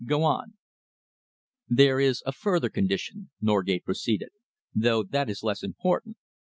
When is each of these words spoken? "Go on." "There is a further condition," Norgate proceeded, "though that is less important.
"Go 0.03 0.23
on." 0.23 0.55
"There 1.67 1.99
is 1.99 2.23
a 2.25 2.31
further 2.31 2.69
condition," 2.69 3.29
Norgate 3.39 3.85
proceeded, 3.85 4.29
"though 4.73 5.03
that 5.03 5.29
is 5.29 5.43
less 5.43 5.61
important. 5.61 6.17